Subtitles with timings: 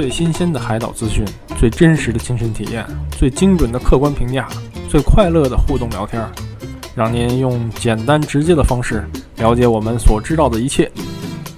[0.00, 1.22] 最新鲜的海岛资讯，
[1.58, 2.86] 最真实的亲身体验，
[3.18, 4.48] 最精准的客观评价，
[4.88, 6.26] 最快乐的互动聊天，
[6.94, 9.06] 让您用简单直接的方式
[9.36, 10.90] 了解我们所知道的一切。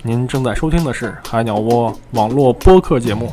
[0.02, 3.32] 您正在收听的是海鸟窝网络播客节目。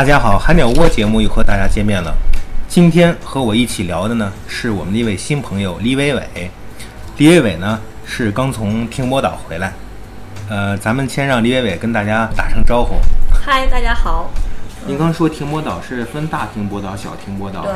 [0.00, 2.16] 大家好，海鸟窝节目又和大家见面了。
[2.66, 6.50] 今天和我一起聊的呢，是我们的一位新朋友李伟伟。
[7.18, 9.74] 李伟伟呢是刚从停泊岛回来，
[10.48, 12.94] 呃，咱们先让李伟伟跟大家打声招呼。
[13.30, 14.30] 嗨，大家好。
[14.86, 17.72] 您刚说停泊岛是分大停泊岛、小停泊岛，对，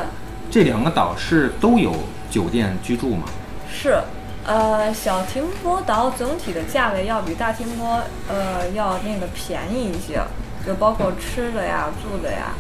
[0.51, 1.95] 这两个岛是都有
[2.31, 3.25] 酒店居住吗？
[3.71, 3.99] 是，
[4.47, 10.19] 呃，小停泊岛整体的价位要比大停泊呃要那个便宜一些，
[10.67, 12.53] 就包括吃的呀、住的呀。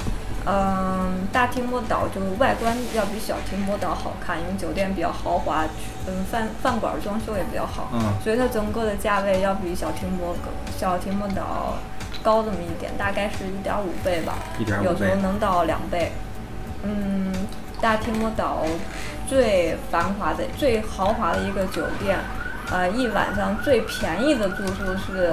[0.46, 5.64] 嗯，大停泊岛就外观要比小停泊岛好看，因为酒店比较豪华，
[6.06, 10.36] 嗯，饭饭馆装修也比较好，嗯所以它整个的价位要比小停泊
[10.76, 11.78] 小停泊岛
[12.22, 16.12] 高这么一点，大概是一点五倍吧，1.5有时候能到两倍。
[16.82, 17.32] 嗯，
[17.80, 18.64] 大停泊岛
[19.26, 22.18] 最繁华的、最豪华的一个酒店，
[22.70, 25.32] 呃，一晚上最便宜的住宿是，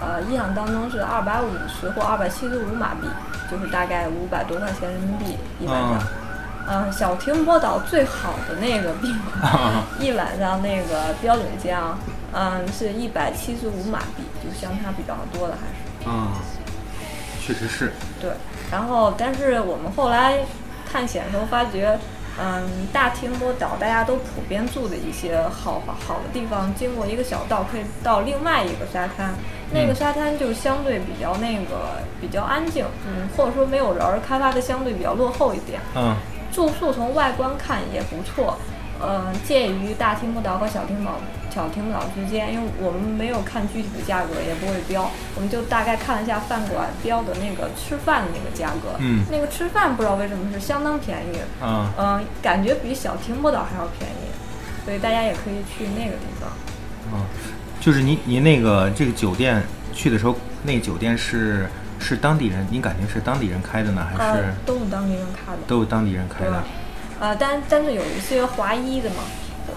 [0.00, 3.06] 呃，印象当中是二百五十或二百七十五马币，
[3.50, 6.02] 就是大概五百多块钱人民币一晚上。
[6.66, 9.52] 嗯、小停泊岛最好的那个宾馆，
[10.00, 11.98] 一晚上那个标准间啊，
[12.32, 16.08] 嗯，是一百七十五马币，就相差比较多的还是。
[16.08, 16.28] 嗯、
[17.38, 17.92] 确实是。
[18.18, 18.30] 对，
[18.72, 20.38] 然后但是我们后来
[20.90, 21.98] 探险的时候发觉，
[22.40, 29.34] 嗯，大停泊岛大家都普遍住的一些好好的地方，经过一个小道可以到另外一个沙滩，
[29.72, 29.94] 那个嗯。
[29.94, 35.80] 沙滩就相对比较那个比较安静，嗯，或者说没有人儿，开发的相对比较落后一点。
[35.94, 36.14] 嗯，
[36.52, 38.56] 住宿从外观看也不错，
[39.00, 41.12] 呃，介于大停泊岛和小停泊
[41.54, 49.24] 小停泊岛之间，因为我们没有看具体的价格，也不会标，我们就大概看了一下饭馆标的那个吃饭的那个价格，嗯。
[49.30, 54.26] 那个吃饭不知道为什么是相当便宜，嗯、嗯、感觉比小停泊岛还要便宜，
[54.84, 56.50] 所以大家也可以去那个地方。
[57.12, 57.20] 嗯，
[57.84, 59.62] 就是您您那个这个酒店
[59.92, 61.68] 去的时候，那个酒店是
[62.00, 65.58] 是当地人，您感觉是当地人开的呢，还是呃，都是当地人开的。
[65.66, 66.64] 都是当地人开的？
[67.20, 69.16] 呃，但但是有一些华裔的嘛，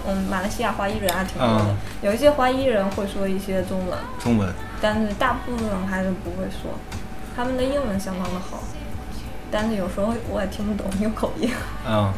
[0.06, 4.50] 嗯，马来西亚华裔人还挺多的，嗯有一些华裔人会说一些中文，中文。
[4.80, 6.78] 但是大部分还是不会说，
[7.36, 8.62] 他们的英文相当的好，
[9.50, 11.50] 但是有时候我也听不懂，有口音，
[11.86, 12.10] 嗯，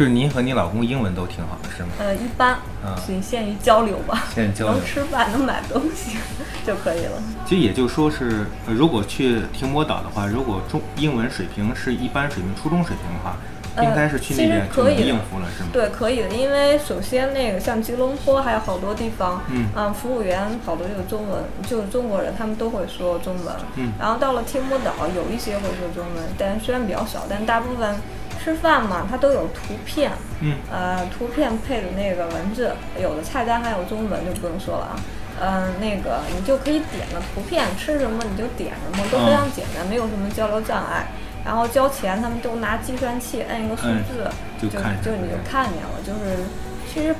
[0.00, 1.90] 就是您和你老公英文都挺好的，是吗？
[1.98, 6.16] 呃，一般嗯仅限于交流吧， 能，吃饭能买东西
[6.66, 7.22] 就可以了。
[7.46, 13.36] 其实也就说是，呃如果去停泊岛的话，如果中英文水平是一般水平、初中水平的话，
[13.76, 15.68] 呃应该是去那其实边就能可以的应付了，是吗？
[15.70, 19.42] 对，可以的，因为首先那个像吉隆坡还有好多地方，
[19.76, 23.54] 嗯服务员好多就是中文，就是中国人，他们都会说中文。
[23.76, 27.94] 嗯然后到了停泊岛，有一些会说中文，但虽然比较少，但大部分
[28.42, 34.96] 吃饭嘛，它都有图片，嗯呃，图片配的那个文字，有的菜单还有中文就不用说了啊。
[35.42, 41.06] 嗯、那个你就可以点了图片，吃什么你就点什么，都非常简单，没有什么交流障碍。
[41.42, 44.30] 然后交钱，他们都拿计算器按一个数嗯字，
[44.60, 46.44] 就就就你就看见了，就是
[46.92, 47.14] 其实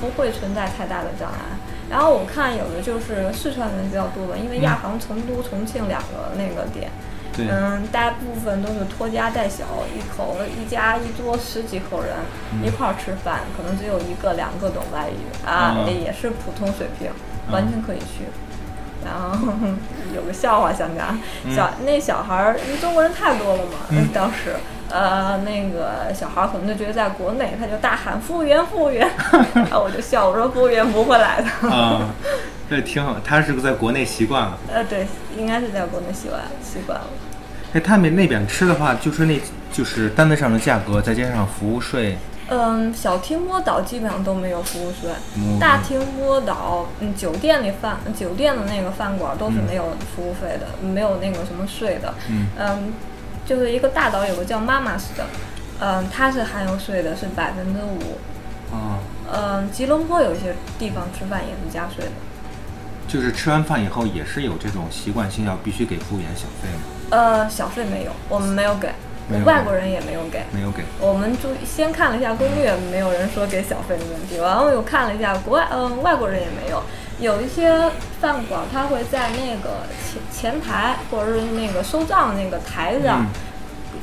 [0.00, 1.40] 不不会存在太大的障碍。
[1.90, 9.64] 然后我看有的就是四川人比较多吧，因为亚航成都、重庆两个那个点，对，嗯，大部分都是拖家带小，
[9.94, 12.14] 一口一家一桌十几口人、
[12.64, 17.10] 一块儿吃饭，可能只有一个两个懂外语啊，嗯也是普通水平，
[17.52, 18.26] 完全可以去。
[19.04, 19.52] 然后
[20.14, 21.18] 有个笑话想讲，
[21.54, 24.54] 小、那小孩儿，因为中国人太多了嘛，嗯当时。
[24.88, 29.10] 呃，那个小孩儿可能就觉得在国内，他就大喊服务员，服务员，
[29.52, 31.68] 然后我就笑，我说服务员不会来的。
[31.68, 32.02] 啊，
[32.70, 33.16] 这挺好。
[33.24, 34.56] 他是不是在国内习惯了。
[34.72, 37.06] 呃，对，应该是在国内习惯习惯了。
[37.76, 39.38] 哎，他们那边吃的话，就是那，
[39.70, 42.16] 就是单子上的价格，再加上服务税，
[42.48, 52.14] 嗯，小厅摸岛基本上都没有服务税，嗯大厅摸岛，嗯，酒店里饭，酒店的那个饭馆都是没有服务费的，没有那个什么税的。
[52.30, 52.94] 嗯
[53.44, 55.26] 就是一个大岛有个叫妈妈市的，
[55.80, 58.74] 嗯，它是含有税的，是百分之五。
[58.74, 58.98] 啊，
[59.30, 62.10] 嗯，吉隆坡有一些地方吃饭也是加税的。
[63.06, 66.95] 就是吃完饭以后也是有这种习惯性要必须给服务员小费吗？
[67.10, 68.88] 呃，小费没有，我们没有给，
[69.44, 70.42] 外国人也没有给。
[70.52, 70.82] 没有给。
[71.00, 74.36] 我们注意先看了一下攻略，没有人说给小费的问题。
[74.38, 76.82] 然后又看了一下国外，嗯、外国人也没有。
[77.18, 79.86] 有一些饭馆，他会在那个
[80.30, 83.26] 前前台或者是那个收账那个台上嗯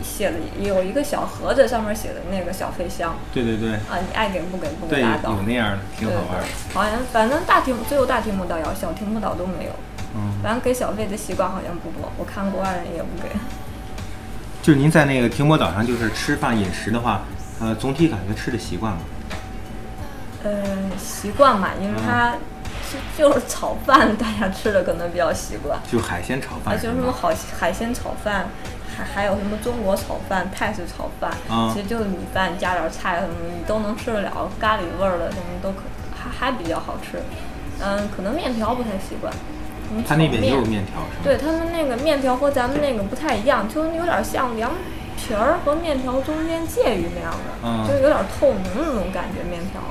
[0.03, 5.31] 写的有一个小盒子，上面写的那个小费箱对对对啊，你爱给不给不对，给拉倒。
[5.31, 9.71] 有那样的，挺对好玩好像反正大停只有大停泊岛有，小停泊岛都没有。
[10.15, 13.29] 嗯，反正给小费的习惯好像不多，我看国外人也不给。
[14.61, 17.23] 就是您在那个停泊岛上，就是吃饭饮食的话，
[17.59, 18.99] 呃，总体感觉吃的习惯吗？
[20.43, 20.51] 呃，
[20.97, 22.35] 习惯嘛，因为嗯它
[23.17, 25.79] 就就是炒饭，大家吃的可能比较习惯。
[25.89, 28.47] 就海鲜炒啊，饭就是什么好海鲜炒饭，
[28.95, 35.79] 还还有什么中国炒饭、泰式炒饭，啊其实就是米饭加点菜什么，你都能吃得了，咖喱味儿的什么都可，
[36.15, 37.19] 还还比较好吃。
[37.81, 39.33] 嗯，可能面条不太习惯。
[39.95, 41.23] 嗯他那边也有面条是吗？
[41.23, 44.71] 对他们那个面条和咱们那个不太一样，就有点像凉
[45.15, 49.81] 皮儿和面条中间介于那样的，嗯就有点透明那种感觉面条。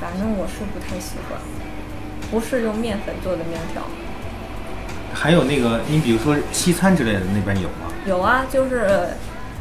[0.00, 1.38] 反正我是不太喜欢，
[2.30, 3.82] 不是用面粉做的面条。
[5.12, 7.92] 还有那个，你比如说西餐之类的，那边有吗？
[8.06, 9.08] 有啊，就是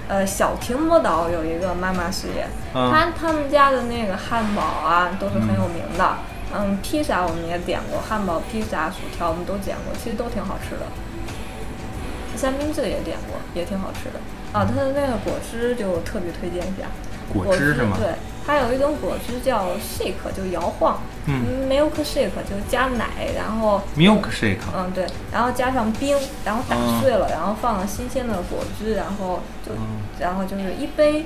[0.08, 6.06] 呃小停泊岛有一个妈妈事业，嗯他他们家的那个汉堡啊都是很有名的。
[6.06, 6.39] 嗯，
[6.82, 10.86] 披萨我们也点过，汉堡、披萨、薯条我们都点过，其实都挺好吃的。
[12.36, 14.20] 三明治也点过，也挺好吃的。
[14.52, 16.88] 啊，它的那个果汁就特别推荐一下。
[17.32, 17.98] 果汁是吗？
[18.00, 18.14] 对，
[18.46, 21.00] 它有一种果汁叫 shake，就摇晃。
[21.28, 31.26] 嗯，milk shake 就加奶，然后，milk shake，嗯，对，然后加上冰，然后打嗯碎了，然后放了新鲜的果汁，然后就，嗯然后就是一杯，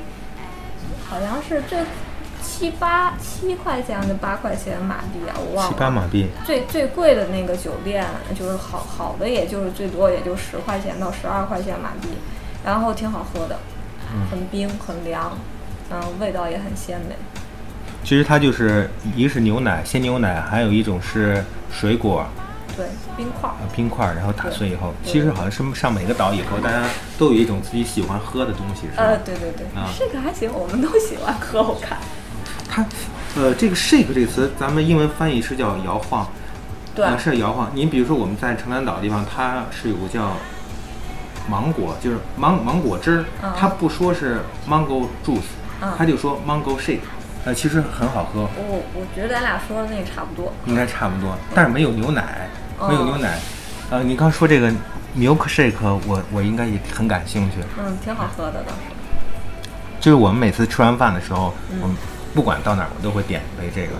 [1.07, 1.77] 好像是这
[2.43, 5.79] 七八七块钱还是八块钱马币啊，我忘了七了。
[5.79, 6.27] 八马币。
[6.45, 8.05] 最最贵的那个酒店，
[8.37, 12.09] 就是好好的，也就是最多也就十块钱到十二块钱马币，
[12.65, 13.57] 然后挺好喝的，
[14.13, 15.37] 嗯很冰很凉，
[15.89, 17.15] 嗯，味道也很鲜美。
[18.03, 22.25] 其实它就是一个是牛奶，鲜牛奶，还有一种是水果，
[22.75, 22.85] 对，
[23.15, 23.55] 冰块儿。
[23.61, 26.83] 呃冰块儿，然后打碎以后，其实好像是上每个岛以后，大家
[27.17, 29.03] 都有一种自己喜欢喝的东西，是吧？
[29.03, 31.97] 呃，对对对，啊这个还行，我们都喜欢喝，我看。
[32.73, 32.83] 它，
[33.35, 36.27] 呃，这个 shake 这个词，咱们英文翻译是叫摇晃，
[36.95, 37.69] 对，啊，是摇晃。
[37.75, 40.31] 您比如说我们在城南岛的地方，它是有个叫
[41.47, 47.01] 芒果，就是芒芒果汁儿，嗯它不说是 mango juice，嗯它就说 mango shake，
[47.45, 50.51] 呃，其实很好喝，我我觉得咱俩说的那个差不多。
[50.65, 52.49] 应该差不多，但是没有牛奶，
[52.89, 53.37] 没有哦牛奶。
[53.91, 54.71] 呃，你刚说这个
[55.15, 55.73] milk shake，
[56.07, 57.57] 我我应该也很感兴趣。
[57.77, 58.93] 嗯，挺好喝的倒是。
[59.99, 61.95] 就是我们每次吃完饭的时候，嗯我们
[62.33, 63.93] 不管到哪儿，我都会点一杯这个。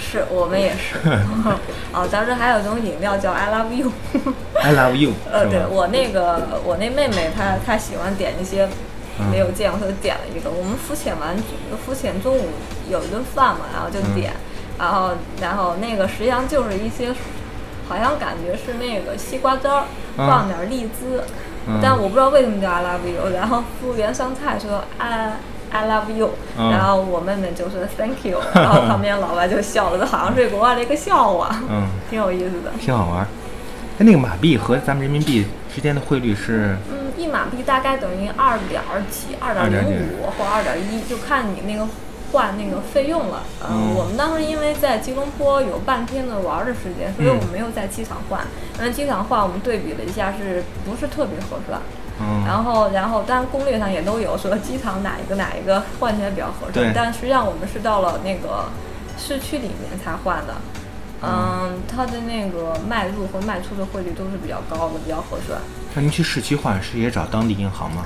[0.00, 0.96] 是我们也是。
[1.92, 3.92] 哦，当时还有一种饮料叫 I love you。
[4.62, 8.68] I love you，呃，对我那个我那妹妹她她喜欢点一些
[9.18, 10.50] 嗯没有见过，她就点了一个。
[10.50, 11.36] 我们浮潜完
[11.84, 12.46] 浮潜中午
[12.88, 14.32] 有一顿饭嘛，然后就点，
[14.78, 15.10] 然后
[15.40, 17.12] 然后那个实际上就是一些，
[17.88, 19.84] 好像感觉是那个西瓜汁儿，
[20.16, 21.20] 嗯放点荔枝，
[21.66, 23.30] 嗯但我不知道为什么叫 I love you。
[23.34, 25.32] 然后服务员上菜说 I
[25.70, 32.70] I love you，、嗯然后我妹妹就说 Thank you，然后旁边老外就笑了，这好像是国外的一个笑话，嗯，挺有意思的。
[32.80, 33.26] 挺好玩儿。
[33.98, 41.86] 哎，那个马币和咱们人民币之间的汇率是嗯，一马币大概等于二点儿几、二点零五或二点一，就看你那个
[42.32, 43.42] 换那个费用了。
[43.62, 48.40] 嗯，嗯我们当时因为在吉隆坡有半天的玩儿的时间，所以嗯我们没有在机场换。
[48.78, 51.80] 那机场换我们对比了一下，是不是特别合算？
[52.20, 58.64] 嗯，然后，然后，当然攻略上也都有说机场哪一个哪一个换起来比较合适，但实际上我们是到了那个
[59.16, 60.54] 市区里面才换的。
[61.20, 65.58] 嗯，它的那个卖入和卖出的汇率都是比较高的，比较合算。
[65.94, 68.04] 那您去市区换是也找当地银行吗？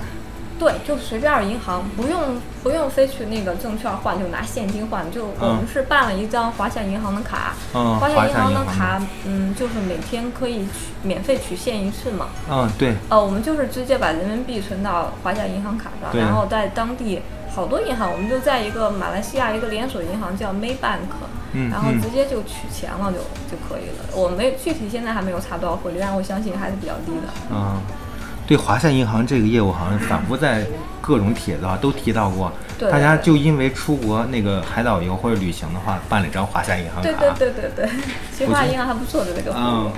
[0.62, 5.10] 对，就随便银行，不用不用非去那个证券换，就拿现金换。
[5.10, 12.28] 就我们是办了一张华夏银行的卡，嗯，华夏银行的卡，嗯，就是每天可以取免费取现一次嘛。
[12.48, 17.20] 嗯，对，呃，我们就是直接把人民币存到华夏银行卡上，然后在当地
[17.52, 21.10] 好多银行，我们就在一个马来西亚一个连锁银行叫 Maybank，
[21.54, 23.18] 嗯然后嗯直接就取钱了就
[23.50, 24.14] 就可以了。
[24.14, 27.28] 我没具体现在还没有查多少汇率，但我相信还是比较低的。
[27.50, 27.82] 嗯，
[28.46, 30.66] 对，华夏银行这个业务好像反复在
[31.00, 32.52] 各种帖子啊都提到过，
[32.90, 37.02] 大家就因为出国那个海岛游或者旅行的话，办了一张华夏银行卡。
[37.02, 37.90] 对对对对对，
[38.36, 39.92] 其实华夏银行还不错的那个服务。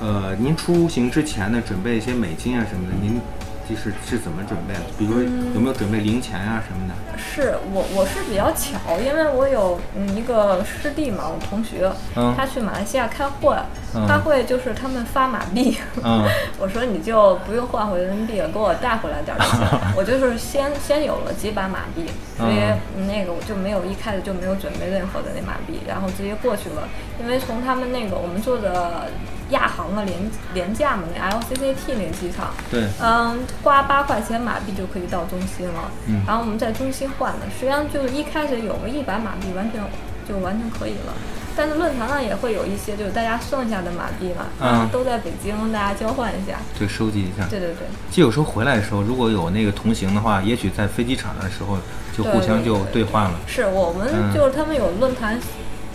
[0.00, 3.20] 嗯，呃，您出行之前呢，准备一些美金啊什么的，您
[3.68, 4.80] 就是是怎么准备的？
[4.98, 5.22] 比如
[5.54, 6.94] 有没有准备零钱啊什么的？
[7.18, 13.56] 是我我是比较巧，因为我有嗯一个师弟嘛，我同学，嗯他去马来西亚开会，
[13.94, 16.24] 嗯他会就是他们发马币， 嗯
[16.58, 19.80] 我说你就不用换回人民币了，给我带回来点儿就行。
[19.96, 22.06] 我就是先先有了几把马币，
[22.36, 22.58] 所以
[22.96, 26.86] 嗯那个我就没有一开始就没有准备任何的那马币，然后直接过去了。
[27.20, 29.06] 因为从他们那个我们做的
[29.50, 30.18] 亚航的廉
[30.54, 35.90] 廉价嘛，那 LCCT 那个机场，对，嗯，花八块钱马币就可以到中心了。
[36.06, 39.80] 嗯然后我们在中心换的，实际上就是一开始有个一百马币，完全
[40.28, 41.12] 就完全可以了。
[41.56, 46.58] 但是论坛上也会有一些，就是大家剩下的马币嘛，嗯都在北京，大家交换一下。
[46.76, 47.46] 对，收集一下。
[47.48, 51.78] 对对对，就有时候回来的时候，如果有那个同行的话，也许在飞机场的时候
[52.16, 53.34] 就互相就兑换了。
[53.46, 55.38] 是我们嗯就是他们有论坛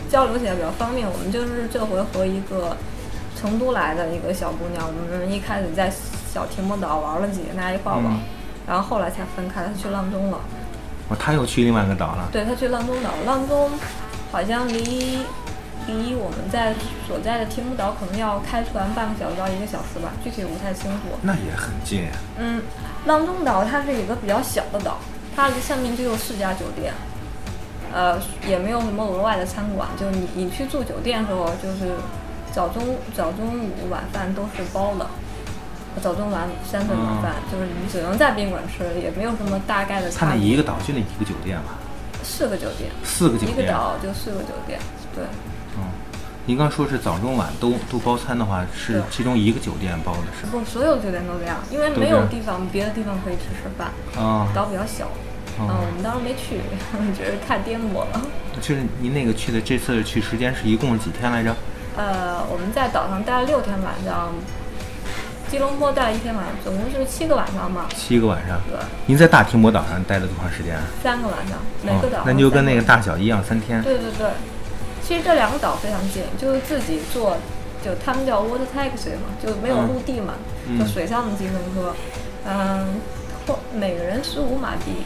[0.10, 1.06] 交流起来比较方便。
[1.06, 2.77] 我们就是这回和一个
[3.39, 5.89] 成都来的一个小姑娘，我们一开始在
[6.34, 8.19] 小停泊岛玩了几天，大家一块儿玩，嗯
[8.67, 10.39] 然后后来才分开，她去阆中了。
[11.10, 12.29] 哦，她又去另外一个岛了。
[12.31, 13.72] 对她去阆中岛，阆中
[14.31, 15.17] 好像离
[15.88, 16.75] 离我们在
[17.08, 21.17] 所在的停泊岛可能要开船半个小时到一个小时吧，具体我不太清楚。
[21.24, 22.12] 那也很近呀。
[22.38, 22.62] 嗯，
[23.08, 24.98] 阆中岛它是一个比较小的岛，
[25.36, 26.93] 它下面就有四家酒店，
[27.91, 31.96] 呃，也没有什么额外的餐馆，就你你去住酒店的时候，就是
[32.53, 32.84] 早中
[33.15, 35.06] 早中午晚饭都是包的。
[36.01, 40.36] 早中晚三顿晚饭，就是你只能在宾馆吃，也没有什么大概的他那。
[40.36, 41.75] 一个岛就那一个酒店吧，
[42.24, 43.51] 四个酒店，四个酒店。
[43.51, 44.79] 一个岛就四个酒店，
[45.13, 45.25] 对。
[45.75, 45.84] 嗯，
[46.46, 50.51] 您刚说是早中晚都都包餐的话，是其中一个酒店包的是吧？
[50.51, 53.91] 不，所有酒店都这样，因为没有地方别的地方可以去吃饭，
[54.24, 55.10] 啊、岛比较小。
[55.60, 56.62] 嗯，哦我们当时没去，
[57.18, 58.22] 觉得太颠簸了。
[58.62, 61.53] 就是您那个去的这次去时间是一共是几天来着？
[62.00, 64.32] 呃，我们在岛上待了六天晚上，
[65.51, 68.58] 吉隆坡待了一天晚上，总共是七个晚上嘛，七个晚上。
[68.70, 70.84] 对，您在大提摩岛上待了多长时间啊？
[71.03, 72.82] 三个晚上，每个岛、哦，那就跟那个。
[72.82, 73.84] 大小一样，三天。
[73.84, 74.29] 对对对，
[75.03, 77.36] 其实这两个岛非常近，就是自己坐，
[77.84, 80.36] 就他们叫 water taxi 嘛，就没有嗯陆地嘛，
[80.68, 81.94] 嗯就水上的计程车，
[82.48, 82.96] 嗯，
[83.46, 85.03] 或每个人十五马币，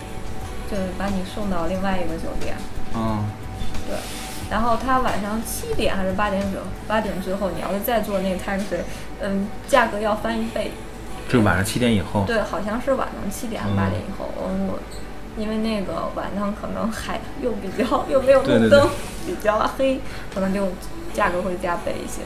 [0.69, 2.55] 就是把你送到另外一个酒店，
[2.93, 3.25] 哦，
[3.89, 3.97] 对。
[4.49, 8.77] 然后他晚上七点还是八点之后，八点之后你要是再做那个 taxi，
[9.21, 10.71] 嗯，价格要翻一倍。
[11.29, 12.25] 就晚上七点以后。
[12.27, 14.79] 对，好像是晚上七点还是八点以后，嗯，我
[15.35, 18.89] 因为那个晚上可能海又比较又没有对对对路灯，
[19.25, 19.99] 比较黑，
[20.33, 20.67] 可能就
[21.13, 22.21] 价格会加倍一些。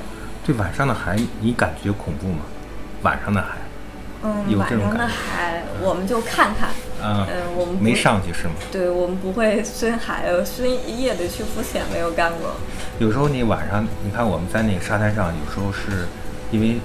[0.46, 2.40] 对晚上的海，你感觉恐怖吗？
[3.04, 3.58] 晚上的海，
[4.24, 6.70] 嗯，有晚上的这种感觉海我们就看看，
[7.04, 8.54] 嗯、嗯，我们没，上去是吗？
[8.72, 10.68] 对我们不会深海，呃深
[11.00, 12.56] 夜的去浮潜，没有干过。
[13.00, 16.08] 有时候你晚上，你看我们在那个沙滩上，有时候是
[16.52, 16.80] 因为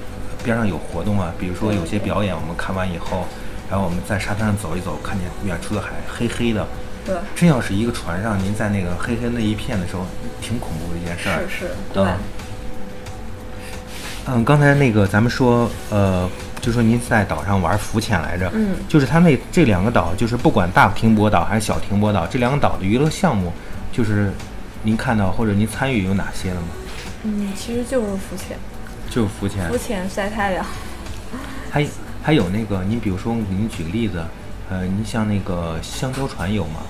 [0.45, 3.27] 边上有活动啊，比如说有些表演，我们看完以后，
[3.71, 6.67] 然后我们在沙滩上走一走，看见远处的海黑黑的。
[7.05, 10.05] 对，真要是一个船上，您在那个黑黑那一片的时候，
[10.41, 11.41] 挺恐怖的一件事儿。
[11.49, 12.17] 是是，对，嗯
[14.27, 16.31] 嗯，刚才那个咱们说，呃，
[16.63, 23.53] 就说您在岛上玩浮潜来着，嗯就是它那这两个岛，就是不管大停泊岛还是小停泊岛，这两个岛的娱乐项目，
[23.93, 24.33] 就是
[24.83, 26.69] 您看到或者您参与有哪些了吗？
[27.25, 28.57] 嗯，其实就是浮潜，
[29.11, 30.65] 就是浮潜浮，潜晒太阳。
[31.71, 31.87] 还
[32.23, 34.25] 还有那个，您比如说，给您举个例子，
[34.71, 36.81] 呃，您像那个香蕉船有吗？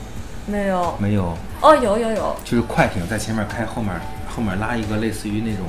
[0.44, 3.94] 没有，没有，哦，有有有，就是快艇在前面开，后面
[4.28, 5.64] 后面拉一个类似于那种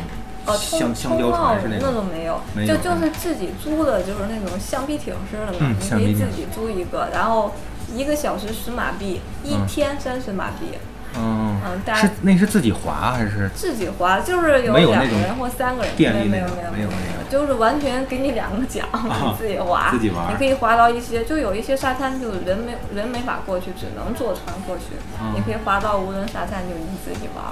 [0.45, 2.05] 呃，香香蕉冲浪那船是种。
[2.05, 7.53] 没有，没有就就是自己租的，就是那种橡皮艇似的嘛，嗯你可以自己租一个，然后
[7.93, 10.77] 一个小时十马币，一嗯天三十马币，
[11.17, 13.49] 嗯嗯，大是家那是自己划还是？
[13.55, 16.89] 自己划，就是有两个人或三个人，没有没有没有没有
[17.29, 27.45] 就是完全给你两个桨，你自己划，自己玩你可以划到一些，就有一些沙滩就是人没人没法过去，只能坐船过去，嗯你可以划到无人沙滩，就你自己玩。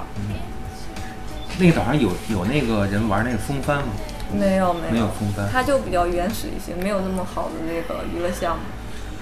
[1.62, 3.92] 那个岛上有有那个人玩那个风帆吗？
[4.32, 8.62] 没有没有，没有风帆它就比较原始一些，没有那么好的那个娱乐项目。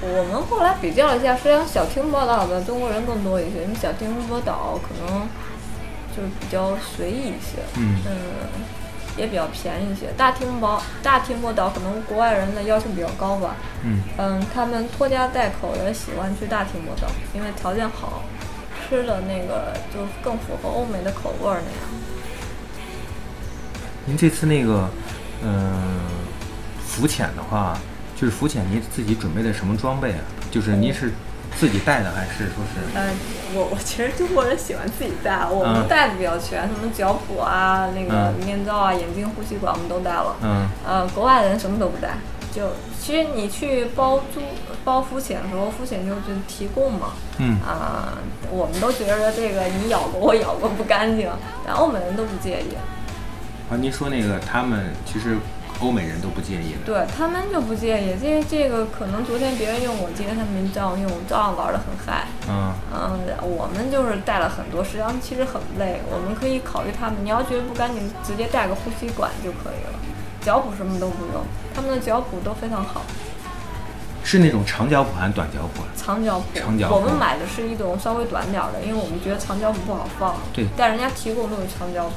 [0.01, 5.29] 我们后来比较了一下，实际上小停泊岛的中国人更多一些，因为小停泊岛可能
[6.17, 7.99] 就是比较随意一些，嗯
[9.19, 10.07] 也比较便宜一些。
[10.17, 18.23] 大停泊大停泊岛可能国外人的要求比较高吧，嗯，嗯，他们拖家带口的喜欢去大停泊岛，因为条件好，
[18.89, 21.90] 吃的那个就更符合欧美的口味儿那样。
[24.11, 24.91] 您这次那个，
[25.45, 26.01] 嗯、
[26.85, 27.79] 浮潜的话，
[28.17, 30.19] 就是浮潜您自己准备的什么装备啊？
[30.51, 31.13] 就是您是
[31.57, 32.99] 自己带的还是说是？
[32.99, 33.09] 呃，
[33.55, 40.35] 我我其实中国人喜欢自己带，我嗯们带的比较全，什么脚蹼啊、那个嗯面罩啊、眼镜、呼吸管我们都带了。
[40.43, 42.19] 嗯呃，国外人什么都不带，
[42.53, 44.41] 就其实你去包租
[44.85, 47.13] 包浮潜的时候，浮潜就是提供嘛。
[47.39, 48.19] 嗯啊、
[48.51, 51.31] 我们都觉得这个你咬过我咬过不干净，
[51.65, 52.75] 但欧美人都不介意。
[53.71, 55.39] 啊，您说那个他们其实
[55.79, 56.79] 欧美人都不介意的。
[56.85, 62.27] 对他们就不介意，这这个可能昨天别人用，我今天他们没照用，照样玩的很嗨。
[62.49, 66.01] 嗯嗯，我们就是带了很多，实际上其实很累。
[66.11, 69.95] 我们可以考虑他们，你要觉得不干净，直接带个呼吸管就可以了，
[70.43, 73.03] 脚蹼什么都不用，他们的脚蹼都非常好，
[74.25, 75.87] 是那种长脚蹼还是短脚蹼？
[75.97, 76.61] 长脚蹼。
[76.61, 80.35] 长脚蹼我们买的是一种稍微短点儿的，因为我们觉得长脚蹼不好放。
[80.53, 82.11] 对但人家提供都是长脚蹼，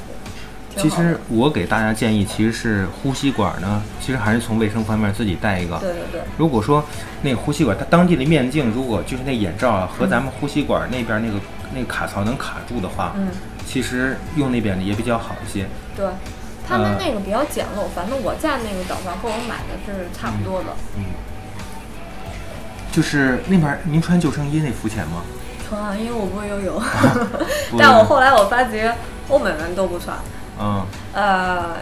[0.76, 5.78] 其实我给大家建议，其实是呼吸管呢，其实还是从卫生方面自己带一个。
[5.78, 6.20] 对对对。
[6.36, 6.84] 如果说
[7.22, 11.38] 那个呼吸管，它当地的面镜，如果就是那眼罩啊和咱们呼吸管那边那个
[11.72, 13.28] 那个卡槽能卡住的话，嗯，
[13.66, 15.66] 其实用那边的也比较好一些。
[15.96, 16.06] 对，
[16.68, 20.66] 他们呃那个比较简陋，反正我在那个岛上和我买的是差不多的。
[20.96, 21.04] 嗯，
[22.90, 25.22] 就是那边您穿救生衣那浮潜吗？
[25.68, 26.80] 穿啊，因为我不会游泳，
[27.70, 28.94] 不 但我后来我发觉
[29.28, 30.14] 欧美人都不穿，
[30.60, 31.76] 嗯，呃，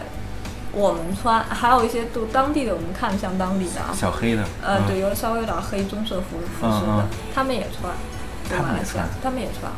[0.71, 4.43] 我们穿，还有一些都当地的，我们看像当地的啊，小黑的。
[4.61, 4.87] 呃，嗯。
[4.87, 7.93] 对，有稍微有点黑棕色服服饰的，他们也穿，
[8.49, 9.21] 对他们也马来西亚穿。
[9.23, 9.71] 他们也穿，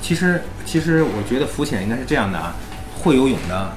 [0.00, 2.54] 其实，其实我觉得浮潜应该是这样的啊，
[3.02, 3.72] 会游泳的，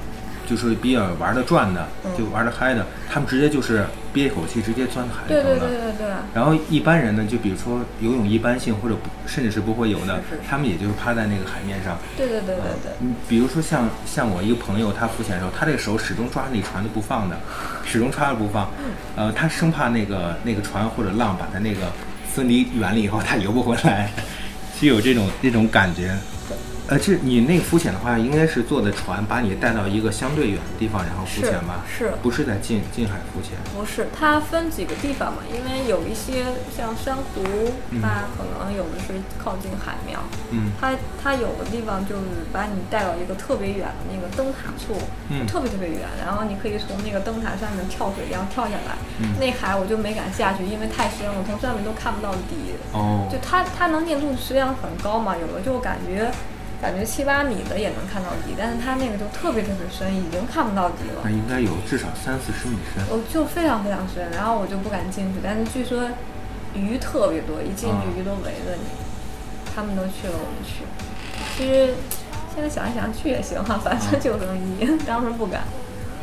[0.48, 5.68] 就是比较玩的转的，嗯就玩的嗨的，他们直接就是憋一口气，直接钻海里对对头了。
[5.68, 11.96] 对对对，然后一般人呢，就比如说游泳一般性或者不甚至是不会游的，他们也就是趴在那个海面上。
[12.16, 17.36] 对对对对对，嗯，比如说像像我一个朋友，他浮潜的时候，他这个手始终抓着那船都不放的，
[17.86, 18.68] 始终抓着不放。
[19.16, 21.80] 呃，他生怕那个那个船或者浪把他那个
[22.32, 24.10] 分离远了以后，他游不回来，
[24.80, 26.16] 就有这种这种感觉。
[26.88, 31.84] 呃，这你那个浮潜的话，应该是坐的船把你带到一个相对远的地方，然后浮潜吧？
[31.86, 33.56] 是不是在近近海浮潜？
[33.72, 36.44] 不是，它分几个地方嘛，因为有一些
[36.76, 37.42] 像珊瑚，
[38.02, 40.18] 它可能有的是靠近海面，
[40.50, 42.22] 嗯它它有的地方就是
[42.52, 44.98] 把你带到一个特别远的那个灯塔处，
[45.30, 48.98] 嗯特别特别远，然后你可以从那个灯塔上面跳水一样跳下来。
[49.20, 52.74] 嗯那海我就没敢下去，因为太深了，我从上面都看不到底。
[52.92, 56.30] 哦就它它能见度实际上很高嘛，有的就感觉
[56.82, 61.30] 感觉七八米的也能看到底，但是它那个就特别特别深，已经看不到底了那。
[61.30, 63.04] 应该有至少三四十米深。
[63.08, 66.08] 我就非常非常深，然后我就不敢进去，但是据说
[66.74, 68.84] 鱼特别多，一进啊去鱼都围着你。
[69.74, 70.82] 他们都去了，我们去。
[71.56, 71.94] 其实
[72.52, 75.62] 现在想一想去也行哈、反正救生衣， 当时不敢。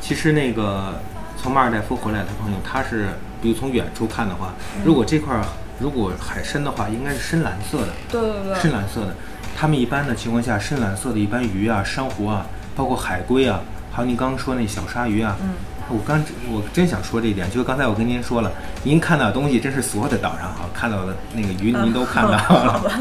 [0.02, 1.00] 其实那个
[1.42, 3.08] 从马尔代夫回来的朋友，他是
[3.42, 5.44] 比如从远处看的话，嗯如果这块儿
[5.80, 9.16] 如果海参的话，应该是深蓝色的，对对对，深蓝色的。
[9.58, 13.62] 他们一般的情况下，深蓝色的一般鱼啊、珊瑚啊，包括海龟啊，
[13.92, 15.50] 还有您刚刚说那小鲨鱼啊，嗯，
[15.90, 18.52] 我刚我真想说这一点，就是刚才我跟您说了，
[18.84, 22.80] 您看到的东西真是所有的岛上哈看到的那个鱼您都看到好了。
[22.84, 23.00] 吧，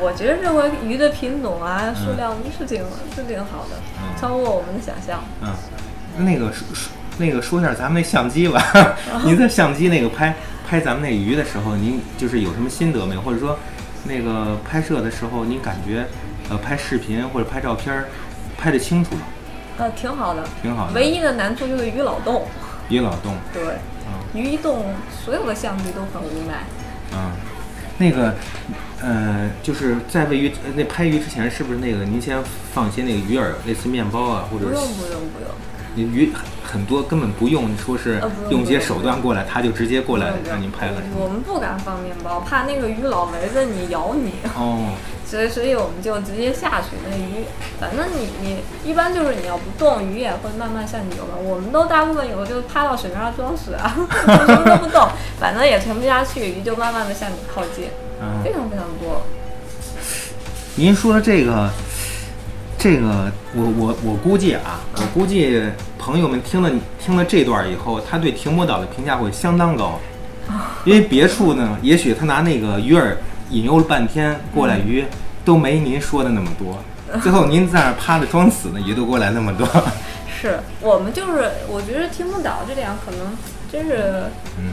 [0.00, 2.82] 我觉得认为鱼的品种啊、数量是挺
[3.14, 5.22] 是挺好的，嗯超过我们的想象。
[5.42, 5.52] 嗯，
[6.24, 8.60] 那个说说那个说一下咱们那相机吧，
[9.24, 10.34] 您在相机那个拍
[10.74, 13.20] 拍咱们那鱼的时候，您就是有什么心得没有？
[13.20, 13.56] 或者说
[14.02, 16.04] 那个拍摄的时候，您感觉
[16.50, 18.06] 呃拍视频或者拍照片儿
[18.58, 19.20] 拍得清楚吗？
[19.78, 20.94] 呃，挺好的，挺好的。
[20.94, 22.48] 唯一的难处就是鱼老动。
[22.88, 23.62] 鱼老动，对，
[24.08, 24.84] 嗯鱼一动，
[25.24, 26.64] 所有的相机都很无奈。
[27.12, 27.30] 嗯，
[27.96, 28.34] 那个
[29.00, 32.36] 呃，就是在喂鱼呃那拍鱼之前，是不是那个您先
[32.72, 35.48] 放一些那个鱼饵，类似面包啊，或者是不用不用不用，
[35.94, 40.94] 你鱼很很多根本不用说是用些手段过来，他就直接过来让您拍了。
[41.16, 44.92] 我们不敢放面包，怕那个鱼老围着你咬你，哦，
[45.24, 46.96] 所以所以我们就直接下去。
[47.08, 47.44] 那鱼，
[47.78, 51.34] 反正你你一般就是你要不动，鱼也会慢慢向你游嘛。
[51.40, 53.94] 我们都大部分有就趴到水面上装死啊，
[54.26, 57.86] 什么都不动， 反正也沉不下去，鱼就慢慢的向你靠近，
[58.20, 59.22] 嗯非，常非常多。
[60.76, 61.70] 您说的这个，
[62.84, 65.58] 这个，我我我估计啊，我估计
[65.98, 66.70] 朋友们听了
[67.00, 69.98] 听了这段以后，他对停泊岛的评价会相当高，
[70.84, 73.14] 因为别处呢，也许他拿那个鱼饵
[73.48, 75.02] 引诱了半天，过来鱼
[75.46, 76.78] 都没您说的那么多，
[77.24, 79.66] 最后您在那儿趴着装死呢，鱼都过来那么多。
[80.28, 83.34] 是我们就是，我觉得停泊岛这点可能
[83.72, 84.24] 真是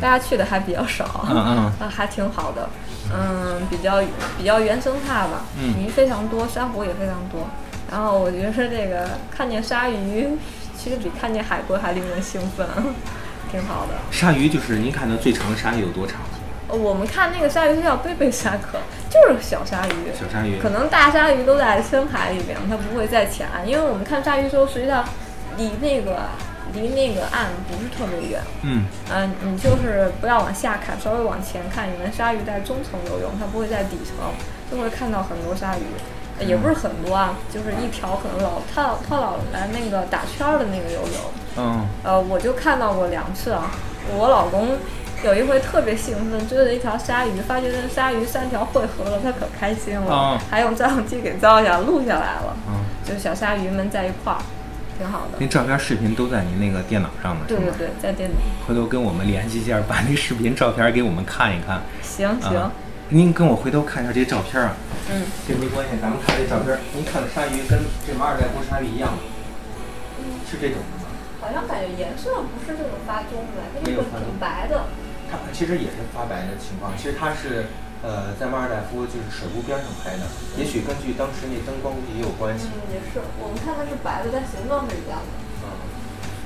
[0.02, 2.68] 大家去的还比较少，嗯嗯 啊，还挺好的，
[3.10, 4.02] 嗯，比较
[4.38, 5.82] 比较原生态吧，嗯。
[5.82, 7.48] 鱼非常多，珊瑚也非常多，
[7.92, 10.30] 然后我觉得这个看见鲨鱼，
[10.78, 12.66] 其实比看见海龟还令人兴奋，
[13.52, 13.94] 挺好的。
[14.10, 16.16] 鲨鱼就是您看到最长的鲨鱼有多长？
[16.70, 25.04] 呃我们看那个鲨鱼它叫贝贝鲨科，就是小鲨鱼，小鲨鱼可能大鲨鱼都在深海里边，它不会在浅岸，因为我们看鲨鱼的时候，实际上
[25.58, 26.30] 离那个
[26.74, 34.16] 离那个岸不是特别远，嗯嗯，你就是不要往下看，稍微往前看，你们鲨鱼在中层游泳，它不会在底层，
[34.72, 35.84] 就会看到很多鲨鱼。
[36.44, 41.22] 也不是很多啊，就是一条可能老他他老来那个打圈儿的那个游泳，
[41.58, 43.72] 嗯，呃，我就看到过两次啊。
[44.18, 44.78] 我老公
[45.24, 54.42] 有一回特别兴奋，追了一条鲨鱼，发觉那鲨鱼三条汇合了，他可开心了，哦还用照相机给照下录下来了，嗯，就小鲨鱼们在一块儿，
[54.98, 55.38] 挺好的。
[55.38, 57.42] 那照片、视频都在您那个电脑上呢？
[57.48, 58.36] 对对对，在电脑。
[58.68, 61.82] 回头跟我们联系一下，把那视频、照片给我们看一看。
[62.02, 62.72] 行行，啊，
[63.14, 64.72] 您跟我回头看一下这些照片啊。
[65.12, 69.20] 嗯，这没关系，咱们看这照片，您看的鲨鱼跟这马尔代夫鲨鱼一样吗？
[70.48, 71.12] 是这种的吗？
[71.44, 74.88] 好像感觉颜色不是这种发棕的，它就是没有发棕挺白的。
[75.28, 77.68] 它其实也是发白的情况，其实它是
[78.00, 80.24] 呃在马尔代夫就是水库边上拍的，
[80.56, 82.72] 也许根据当时那灯光估计也有关系。
[82.72, 85.32] 嗯，也是，我们看它是白的，但形状是一样的。
[85.68, 85.76] 嗯，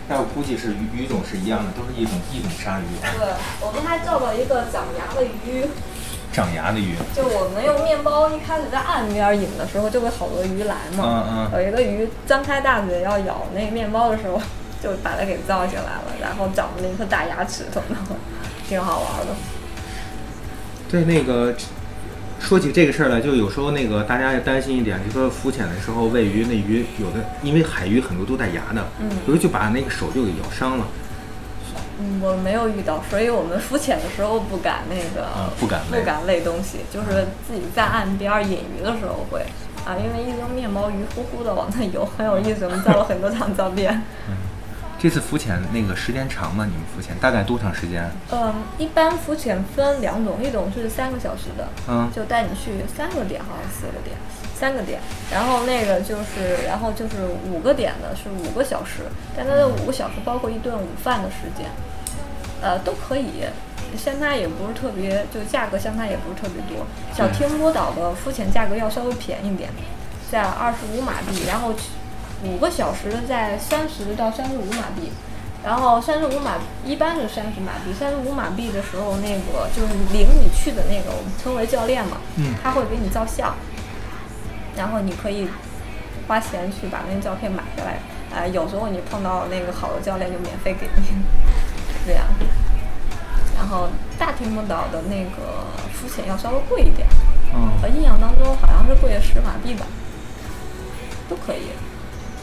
[0.09, 5.69] 但我估计是鱼鱼种是一样的，都是一种一种鲨鱼，对，我们还照到一个长牙的鱼，
[6.35, 6.93] 长牙的鱼。
[7.15, 11.23] 就我们用面包一开始在岸边引的时候，就会好多鱼来嘛。
[11.29, 14.41] 嗯嗯有一个鱼张开大嘴要咬那个面包的时候，
[14.83, 17.97] 就把它给造起来了，然后长了一颗大牙齿头呢，
[18.67, 19.33] 挺好玩的。
[20.91, 21.55] 对，那个
[22.39, 30.85] 说起这个事儿来，就有时候那个大家也担心一点，就说浮潜的时候喂鱼，那鱼有的因为海鱼很多都带牙的，嗯有的就把那个手就给咬伤了。
[31.99, 39.45] 嗯，我没有遇到，所以我们浮潜的时候不敢那个，啊不敢喂不敢累东西，就是自己在岸边引鱼的时候会。
[39.85, 42.65] 啊，因为一扔面包，鱼呼呼的往那游，很有意思。
[42.65, 44.01] 我们照了很多张照片。
[44.97, 46.65] 这次浮潜那个时间长吗？
[46.65, 48.09] 你们浮潜大概多长时间？
[48.31, 54.17] 嗯，一般浮潜分两种，一种是三个小时的，嗯就带你去三个点，好像四个点，
[54.57, 57.15] 三个点，然后那个就是，然后就是
[57.51, 59.03] 五个点的是五个小时，
[59.35, 61.69] 但它的五个小时包括一顿午饭的时间，
[62.61, 63.43] 呃，都可以。
[63.95, 66.85] 相差也不是特别，就价格相差也不是特别多。
[67.15, 69.69] 小天波岛的浮潜价格要稍微便宜点，
[70.29, 71.81] 在二十五马币，然后去
[72.43, 75.11] 五个小时的在三十到三十五马币。
[75.63, 83.55] 然后三十五马一般是三十马币，三十五马币的时候，那个就是领你去的那个，我们称为教练嘛，嗯他会给你照相，
[84.75, 85.47] 然后你可以
[86.27, 87.99] 花钱去把那个照片买下来。
[88.35, 91.03] 呃，有时候你碰到那个好的教练就免费给你，
[92.05, 92.25] 这样。
[93.55, 93.87] 然后
[94.19, 97.07] 大天目岛的那个浮潜要稍微贵一点，
[97.53, 99.85] 嗯，我印象当中好像是贵了十马币吧，
[101.29, 101.67] 都可以。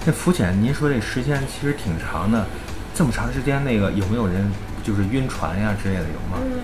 [0.04, 2.46] 这浮潜您说这时间其实挺长的，
[2.94, 4.50] 这么长时间那个有没有人
[4.82, 6.38] 就是晕船呀之类的有吗？
[6.40, 6.60] 嗯，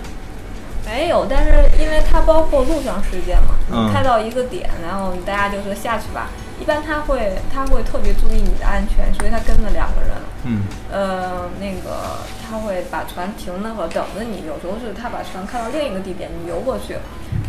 [0.88, 6.28] 没有，但是因为它包括路上时间嘛，嗯你开到一个点，然后大家就说下去吧。
[6.58, 10.10] 一般他会他会特别注意你的安全，所以他跟着两个人。
[10.44, 16.96] 嗯呃，那个他会把船停那会儿等着你，有时候是他把船开到另一个地点，你游过去，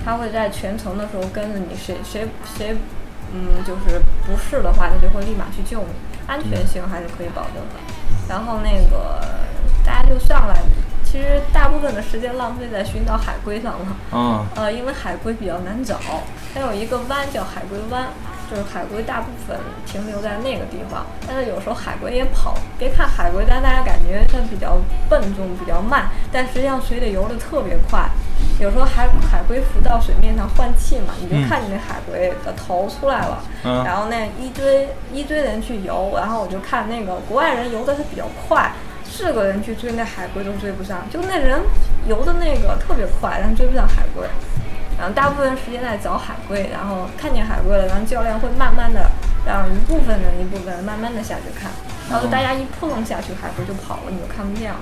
[0.05, 2.75] 他会在全程的时候跟着你，谁谁谁，
[3.33, 5.93] 嗯，就是不是的话，他就会立马去救你，
[6.27, 7.79] 安全性还是可以保证的。
[8.27, 9.21] 然后那个
[9.83, 10.61] 大家就上来，
[11.09, 13.85] 其实大部分的时间浪费在寻找海龟上了。
[14.11, 15.97] 嗯呃，因为海龟比较难找，
[16.53, 18.05] 它有一个湾叫海龟湾，
[18.47, 22.53] 就是海龟大部分停留在那个地方，但是有时候海龟也跑。
[22.77, 24.77] 别看海龟，但大家感觉它比较
[25.09, 28.07] 笨重、比较慢，但实际上水里游得特别快。
[28.59, 38.71] 有时候海海龟浮到水面上换气嘛，你就嗯看见那海龟的头出来了，嗯然后那一堆一堆人去游，然后我就看那个国外人游的是比较快，
[39.19, 41.59] 是个人去追那海龟都追不上，就那人
[42.07, 44.25] 游的那个特别快，但追不上海龟。
[44.97, 49.11] 然后大部分时间在找海龟，然后看见海龟了，然后教练会慢慢的
[49.45, 51.69] 让一部分人一部分人慢慢的下去看，
[52.09, 54.79] 然后大家一扑棱下去，海龟就跑了，你就看不见了。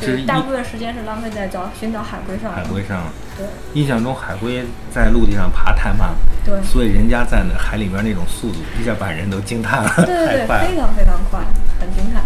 [0.00, 2.56] 就是大部分时间是浪费在找寻找海龟上的。
[2.56, 3.12] 海龟上了。
[3.36, 10.76] 对印象中海龟在陆地上爬太慢了，对所以人家在那海里面那种速度一下把人都惊叹了，对对对，非。
[10.76, 11.40] 常非常快，
[11.80, 12.22] 很惊叹。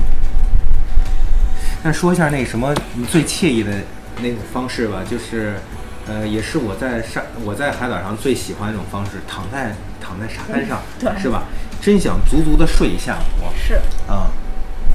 [1.85, 3.73] 那说一下那什么你最惬意的
[4.23, 5.55] 那种方式吧，就是，
[6.07, 11.42] 呃，也是我在沙我在海岛上最喜欢的那种方式，躺在躺在沙滩上，对是吧？
[11.81, 13.75] 真想足足的睡一下午是，
[14.07, 14.31] 啊、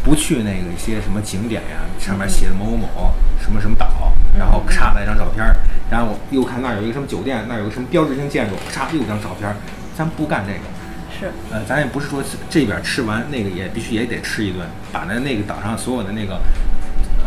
[0.01, 5.57] 不去那个一些什么景点呀，上面写的某某某什么什么岛，然后咔来张照片儿，
[5.91, 9.57] 然后又看那儿有一个什么酒店，那儿有个什么标志性建筑，咔又一张照片儿，
[9.97, 10.59] 咱不干这个。
[11.19, 16.39] 是，呃，咱也不是说这边吃完那个也必须也得吃一顿，把那那个岛上所有的那个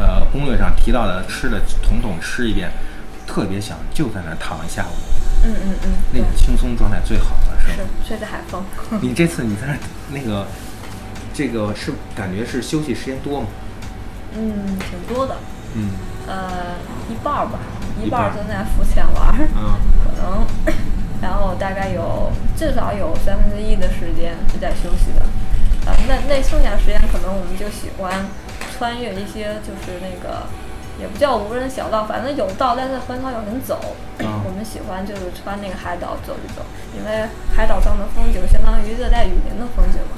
[0.01, 2.71] 呃攻略上提到的吃的统统吃一遍，
[3.27, 4.95] 特别想就在那儿躺一下午，
[5.45, 7.89] 嗯嗯嗯，那种，轻松状态最好了，是是吧？
[8.07, 8.63] 吹着海风。
[9.01, 9.79] 你这 次你在那儿
[10.11, 10.47] 那个
[11.35, 13.47] 这个是感觉是休息时间多吗？
[14.37, 15.37] 嗯，挺多的，
[15.75, 15.91] 嗯
[16.27, 16.77] 呃，
[17.11, 17.59] 一半儿吧，
[18.01, 20.47] 一一半儿正在浮潜玩儿，嗯可能
[21.21, 25.27] 然后大概有至少有三分之一的时间是在休息的，
[25.87, 28.25] 呃，那那剩下时间可能我们就喜欢
[28.81, 30.47] 穿越一些就是那个
[30.99, 33.79] 也不叫无人小道，反正有道，但是很少有人走。
[34.21, 36.65] 嗯我们喜欢就是穿那个海岛走一走，
[36.97, 40.17] 因为海岛上的风景相当于热带雨林的风景嘛，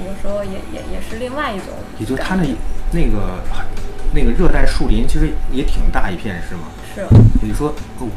[0.00, 1.66] 有时候也也也是另外一种。
[1.98, 2.44] 也就它那
[2.92, 3.40] 那个
[4.14, 6.62] 那个热带树林其实也挺大一片，是吗？
[6.94, 7.02] 是
[7.42, 8.08] 也就是说，哦，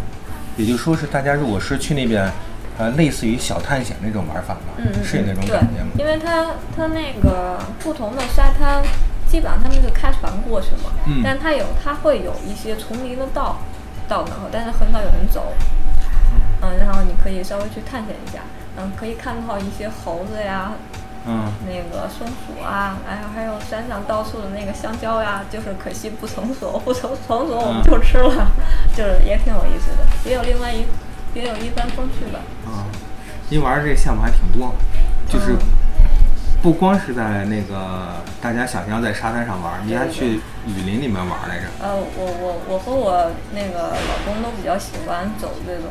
[0.55, 2.31] 也就是说是大家如果是去那边，
[2.77, 5.91] 呃，类似于小探险那种玩法吧，嗯嗯，是有那种感觉吗？
[5.97, 8.81] 因为它它那个不同的沙滩，
[9.31, 11.21] 基本上他们是开船过去嘛，嗯。
[11.23, 13.59] 但它有它会有一些丛林的道
[14.09, 15.53] 道然后，但是很少有人走，
[16.61, 18.41] 嗯，然后你可以稍微去探险一下，
[18.77, 20.73] 嗯，可以看到一些猴子呀，
[21.25, 28.51] 嗯，那个松鼠啊，还有还有山上到处的那个香蕉呀，就是可惜不成熟，不成成熟我们就吃了，
[28.93, 30.85] 就是也挺有意思的，也有另外一
[31.33, 32.39] 也有一番风趣吧。
[32.65, 32.83] 啊，
[33.49, 34.75] 您玩儿这个项目还挺多，
[35.29, 35.59] 就是嗯
[36.61, 40.35] 不光是在那个大家想象在沙滩上玩儿，您还去
[40.67, 41.65] 雨林里面玩儿来着。
[41.81, 45.89] 呃，我我我和我那个老公都比较喜欢走这种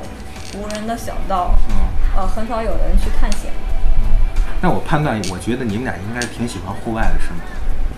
[0.55, 1.75] 无人的小道，嗯，
[2.15, 3.51] 呃，很少有人去探险。
[4.63, 7.43] 那我判断，我觉得你们俩应该是挺喜欢户外的，是吗？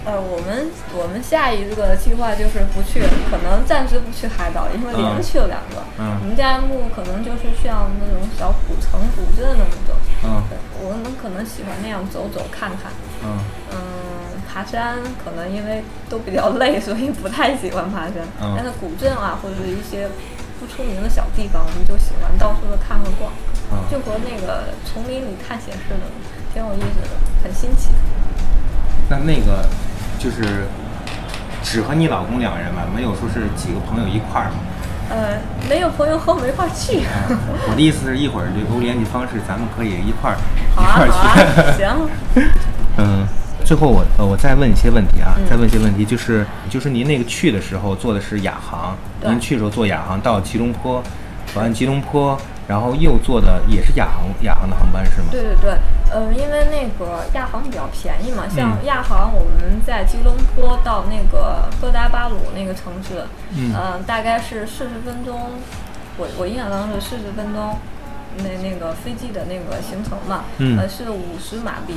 [0.05, 5.85] 呃，我们我们下一个计划就是不去，可能暂时不去海岛，因为连着去了两个。
[6.01, 10.01] 嗯我们家木可能就是像那种小古城、古镇那种。
[10.25, 10.43] 嗯
[10.85, 12.91] 我们可能喜欢那样走走看看。
[13.25, 13.39] 嗯
[13.71, 13.79] 嗯，
[14.53, 18.27] 爬山可能因为都比较累，所以不太喜欢爬山。
[18.41, 20.09] 嗯但是古镇啊，或者是一些
[20.59, 23.33] 不出名的小地方，我们就喜欢到处的看和逛，
[23.73, 26.07] 嗯就和那个丛林里探险似的，
[26.53, 27.91] 挺有意思的，很新奇。
[29.09, 29.67] 那那个
[30.19, 30.67] 就是
[31.63, 34.59] 只和你老公两个人吧，没有说是几个朋友一块儿吗？
[35.13, 37.03] 呃，没有朋友和我们一块儿去。
[37.69, 40.37] 我的意思是一会儿留联系方式，咱们可以一块儿
[40.75, 41.77] 啊，一块儿，去。
[41.85, 42.09] 行。
[42.97, 43.27] 嗯，
[43.63, 51.03] 最后我呃我再问一些问题啊，嗯再问一些问题，就是就是您那个去的时候坐的是亚航，您去的时候坐亚航到吉隆坡，
[51.55, 55.29] 完吉隆坡，然后又坐的也是亚航亚航的航班是吗？
[55.31, 55.79] 对对对，
[56.11, 63.25] 呃，因为那个亚航比较便宜嘛，像嗯亚航我们在吉隆坡到那个哥达巴鲁那个城市，
[63.57, 65.51] 嗯呃，大概是四十分钟，
[66.17, 67.77] 我我印象当中是四十分钟，
[68.39, 71.97] 那那个飞机的那个行程嘛，嗯呃，是五十马币，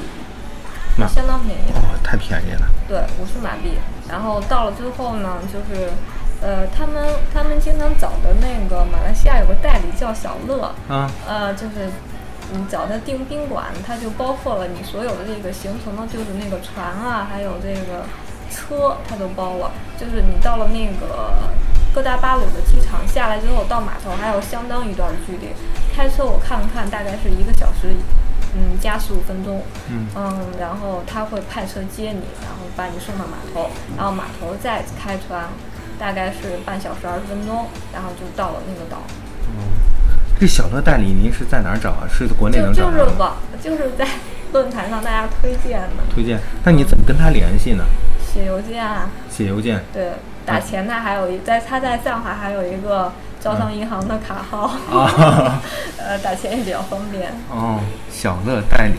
[0.98, 1.80] 马相当便宜的。
[1.80, 2.68] 哦，太便宜了。
[2.88, 3.78] 对，五十马币。
[4.10, 5.90] 然后到了之后呢，就是，
[6.42, 11.90] 呃，他们他们经常找的那个马来西亚有个代理叫小乐，啊，呃，就是
[12.54, 18.06] 你找他订宾馆，他就包括了你所有的这个行程呢，就是那个船啊，还有这个
[18.52, 19.72] 车，他都包了。
[19.98, 21.50] 就是你到了那个
[21.94, 25.48] 哥达巴鲁的机场下来之后，到码头还有相当一段距离，
[25.96, 27.96] 开车我看了看，大概是一个小时，
[28.54, 29.64] 嗯，加十五分钟。
[29.90, 30.06] 嗯
[30.60, 35.48] 然后他会派车接你，然后把你送到码头，然后码头再开船，
[36.00, 39.02] 大概是半小时二十分钟，然后就到了那个岛。
[40.38, 42.04] 这小乐代理您是在哪儿找啊？
[42.12, 42.98] 是国内就能找到吗？
[42.98, 44.06] 就是网，就是在
[44.52, 46.38] 论坛上大家推荐的，推荐。
[46.64, 47.86] 那你怎么跟他联系呢？
[48.20, 49.82] 写邮件啊，写邮件。
[49.94, 50.12] 对，
[50.46, 55.62] 打钱他还有一在他在上海还有一个招商银行的卡号，啊，
[55.98, 57.32] 呃，打钱也比较方便。
[57.50, 57.80] 哦，
[58.12, 58.96] 小乐代理。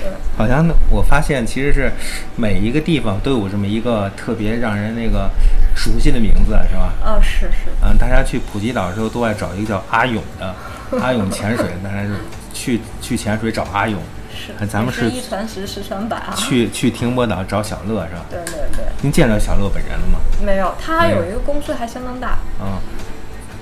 [0.00, 1.90] 对，好像呢我发现其实是
[2.36, 5.30] 每一个地方都有这么一个特别让人那个
[5.76, 6.92] 熟悉的名字，是吧？
[7.04, 10.54] 哦，是是，嗯，大家去普吉岛的时候都爱找一个叫阿勇的，
[11.00, 12.14] 阿勇潜水，大家是
[12.52, 14.00] 去去潜水找阿勇，
[14.34, 16.34] 是啊，咱们是一传十，十传百啊。
[16.36, 18.24] 去去停泊岛找小乐是吧？
[18.30, 20.18] 对对对，您见着小乐本人了吗？
[20.44, 22.38] 没有，他有有一个公司还相当大。
[22.60, 22.78] 嗯、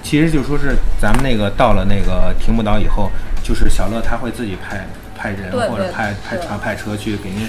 [0.03, 3.11] 其实就说是咱们那个到了那个停泊岛以后，
[3.43, 4.87] 就是小乐他会自己派
[5.19, 7.49] 派人或者派派船派车去给您，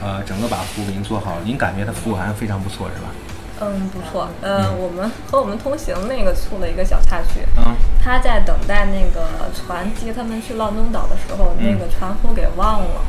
[0.00, 3.10] 呃整个把服务给您做好，您感觉他服务还是非常不错是吧？
[3.62, 4.30] 嗯，不错。
[4.40, 13.02] 呃，我们和我们同行那个出了一个小插曲，啊、他在等待那个船接他们去浪东岛的时候，嗯那个船夫给忘了。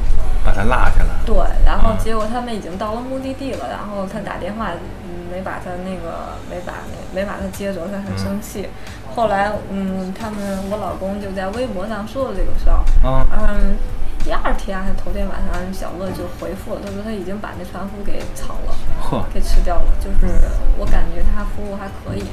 [0.44, 1.22] 把他落下了。
[1.26, 4.72] 对，然后啊结果他们已经到了目的地了，然后他打电话，
[5.04, 8.68] 嗯，没把他那个没把那没把他接着，他很生气。
[9.16, 13.76] 后来，嗯，他们我老公就在微博上说了这个事儿，啊、嗯，
[14.24, 18.74] 第二天还是头天晚上，小乐就回复了，他说他已经把那船夫给炒了，
[19.04, 19.92] 嚯，给吃掉了。
[20.00, 20.34] 就是
[20.78, 22.24] 我感觉他服务还可以，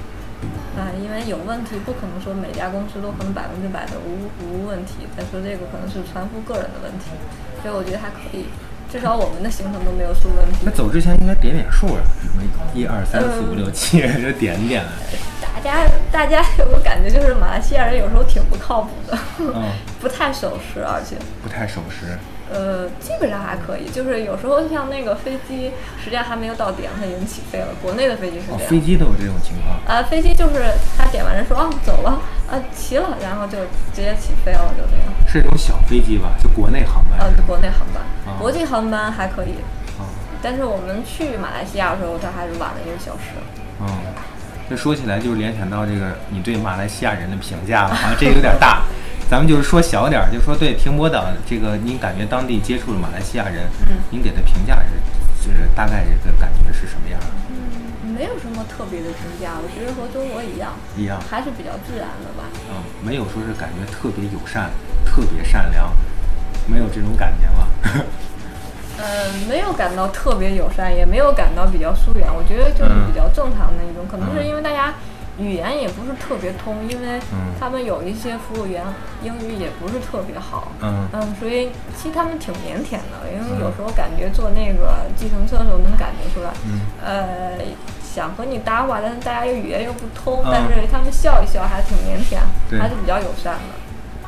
[0.79, 7.11] 啊、因为有问题不可能说每家公司都可能百分之百的无无问题，再说这个可能是船夫个人的问题，
[7.63, 8.47] 所以我觉得还可以。
[8.91, 10.71] 至少我们的行程都没有出问题那。
[10.71, 12.43] 走之前应该点点数啊，什么
[12.73, 14.83] 一二三四五六七， 就点点。
[15.43, 21.17] 大家大家有个感觉就是马来西亚人有时候挺不靠谱的，嗯， 不太守时，而且。
[21.43, 22.19] 不太守时。
[22.51, 25.71] 呃，基本上还可以，就是有时候像那个飞机，
[26.03, 27.69] 实际上还没有到点，它已经起飞了。
[27.83, 28.71] 国内的飞机是哦这，样。
[28.71, 29.77] 飞机都有这种情况。
[29.87, 30.65] 啊，飞机就是
[30.97, 33.59] 他点完人说啊走了，啊齐了，然后就
[33.93, 35.05] 直接起飞了，就这样。
[35.27, 36.33] 是这种小飞机吧？
[36.43, 37.31] 就国内航班呃？
[37.47, 39.53] 国内航班，啊国际航班还可以，
[39.99, 40.09] 啊，
[40.41, 43.37] 但是我们去马来西亚的时候，它还是晚了一个小时。
[43.81, 43.87] 嗯，
[44.71, 48.83] 这说起来就是联想到这个你对马来西亚人的评价了啊，这有点大。
[49.29, 57.27] 咱们就是说小点儿，就说对停泊岛这个，您感觉当地接触了马来西亚人，嗯您给的评价是，就是大概这个感觉是什么样的？
[58.09, 62.49] 没有什么特别的评价，我觉得和中国一样，一样，还是比较自然的吧。
[62.73, 64.71] 嗯，没有说是感觉特别友善、
[65.05, 65.93] 特别善良，
[66.67, 67.69] 没有这种感觉吗？
[68.99, 74.09] 呃，没有感到特别友善，也没有感到比较疏远，我觉得就是比较正常的一种。
[74.11, 74.95] 可能是因为大家
[75.39, 78.83] 语言也不是特别通，因为嗯他们有一些服务员
[79.23, 80.73] 英语也不是特别好。
[80.83, 87.59] 嗯嗯，所以其实他们挺腼腆的，因为有时候感觉坐那个计程车的时候能感觉出来，嗯呃，
[88.03, 92.39] 想和你搭话，但是大家又语言又不通，嗯但是他们笑一笑还挺腼腆，
[92.81, 93.79] 还是比较友善的。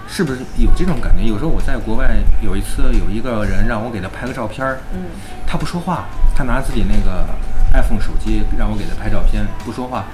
[0.07, 1.25] 是不是有这种感觉？
[1.25, 5.07] 有时候我在国外有一次有一个人让我给他拍个照片儿，嗯
[5.47, 6.05] 他不说话，
[6.37, 7.27] 他拿自己那个
[7.73, 10.05] iPhone 手机让我给他拍照片，不说话。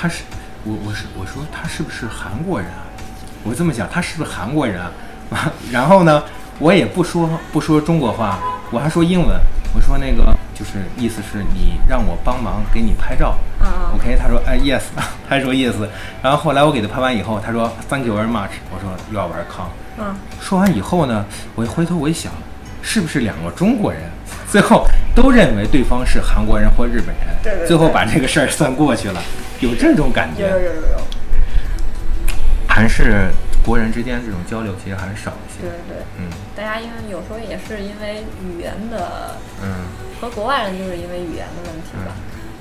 [0.00, 0.22] 他是
[0.64, 2.86] 我我是我说他是不是韩国人啊？
[3.42, 4.92] 我这么想，他是不是韩国人啊？
[5.72, 6.22] 然后呢，
[6.60, 8.38] 我也不说不说中国话，
[8.70, 9.36] 我还说英文。
[9.74, 13.36] 我说那个就是意思是你让我帮忙给你拍照。
[13.60, 14.82] 啊 OK，他说哎 yes，
[15.28, 15.74] 他说 yes。
[16.22, 18.50] 然后后来我给他拍完以后，他说 Thank you very much。
[18.70, 19.68] 我说 You are welcome。
[19.98, 21.24] 嗯，说完以后呢，
[21.56, 22.32] 我一回头我一想，
[22.82, 24.02] 是不是两个中国人？
[24.50, 29.20] 最后都认为对方是韩国人或日本人，对对对最后把这个事儿算过去了，
[29.60, 30.64] 有这种感有有觉。
[30.64, 30.98] 有有有，
[32.66, 33.28] 还是
[33.64, 35.60] 国人之间这种交流其实还是少一些。
[35.60, 36.02] 对对。
[36.18, 39.86] 嗯大家因为有时候也是因为语言的，嗯
[40.20, 42.14] 和国外人就是因为语言的问题吧。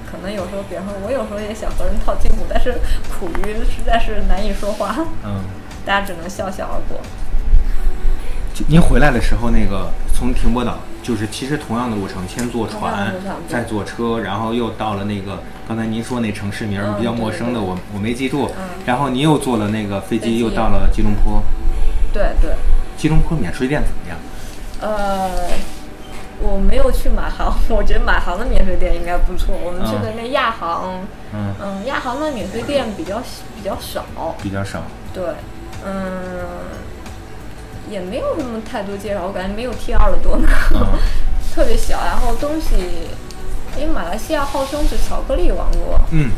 [0.09, 2.79] 可能有时候，比方说，我有时候也想和人套近乎，但是
[3.19, 5.43] 苦于实在是难以说话，嗯。
[5.85, 6.99] 大家只能笑笑而过。
[8.53, 13.13] 就您回来的时候，那个从停泊岛，就是其实同样的路程，先坐船
[13.47, 18.47] 再坐车，然后又到了那个刚才您说那城市名比较陌生的，我我没记住。
[18.57, 21.43] 嗯然后您又坐了那个飞机，又到了吉隆坡。
[22.13, 22.55] 对对，
[22.97, 24.17] 吉隆坡免税店怎么样？
[24.79, 25.29] 呃，
[26.39, 29.53] 我没有去马航， 我觉得马航的免税店应该不错。
[29.61, 31.01] 我们去的嗯那亚航，
[31.33, 33.21] 嗯，嗯，亚航的免税店比较
[33.55, 34.05] 比较少，
[34.41, 34.81] 比较少。
[35.13, 35.23] 对，
[35.85, 36.01] 嗯，
[37.89, 40.85] 也没有什么太多介绍，我感觉没有 T 二的多呢，嗯
[41.53, 41.97] 特别小。
[42.03, 42.75] 然后东西，
[43.79, 46.31] 因为马来西亚号称是巧克力王国，嗯。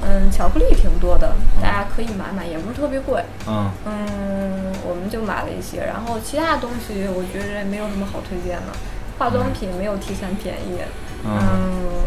[0.00, 3.20] 嗯，巧克力挺多的，大家可以买买，也不是特别贵。
[3.48, 8.72] 嗯嗯，我们就买了一些，然后其他的东西我觉得没有什么好推荐的，
[9.18, 10.78] 化妆品没有 T 三便宜。
[11.24, 11.34] 嗯。
[11.34, 11.98] 嗯，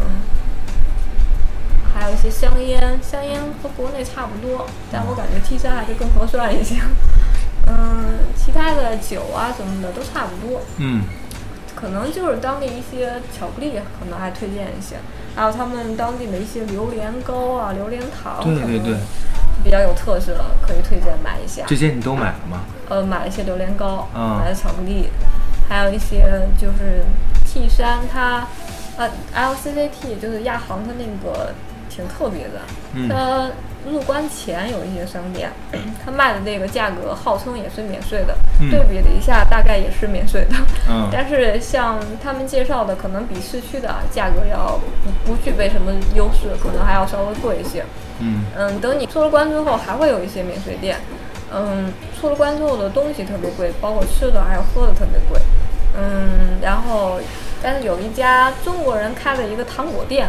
[1.92, 6.76] 还有一些香烟，香烟和国内差不多，但我感觉 T 三还是更合算一些。
[7.72, 11.02] 嗯，其他的酒啊什么的都差不多，嗯。
[11.74, 14.94] 可能就是当地一些巧克力可能还推荐一些，
[15.34, 18.94] 还有他们当地的一些榴莲糕啊、榴莲糖，对对对，
[19.64, 20.32] 比较有特色，
[20.64, 21.64] 可以推荐买一下。
[21.66, 22.60] 这些你都买了吗？
[22.88, 25.08] 呃，买了一些榴莲糕，嗯买了巧克力，
[25.68, 27.02] 还有一些就是
[27.44, 28.46] T 山，它
[28.96, 31.52] 呃 LCCT 就是亚航它那个
[31.90, 32.60] 挺特别的，
[32.92, 33.08] 嗯。
[33.08, 33.50] 它
[33.90, 35.50] 入关前有一些商店，
[36.04, 40.56] 他卖的那个价格号称也是免税的，嗯对比了一下，大概也是免税的，
[40.88, 47.84] 嗯 但是像他们介绍的，可能比市区的价格要不不具备什么优势，可能还要稍微贵一些。
[48.20, 50.96] 嗯嗯，等你出了关之后，还会有一些免税店。
[51.54, 55.38] 嗯，出了关之后的东西特别贵，包括吃的还有喝的特别贵。
[55.94, 57.18] 嗯，然后
[57.62, 60.28] 但是有一家中国人开的一个糖果店，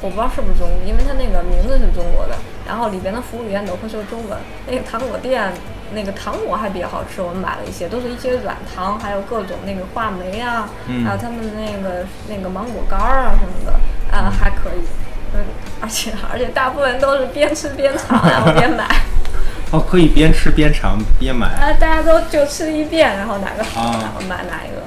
[0.00, 2.34] 我不知道是不是中国，因为它那个名字是中国的，
[2.70, 4.38] 然后里边的服务员都会说中文。
[4.64, 5.52] 那个糖果店
[5.92, 13.72] 那个糖果还比较好吃，我们买了一些，都是一些软糖，还有各种那个话梅啊，嗯还有他们那个那个芒果干儿啊什么的，
[14.16, 14.86] 啊还可以。
[15.34, 15.40] 嗯，
[15.80, 18.86] 而且而且大部分都是边吃边尝，然后边买，
[19.72, 21.48] 哦，可以边吃边尝边买。
[21.48, 24.82] 啊，大家都就吃一遍，然后哪个好，啊然后买哪一个。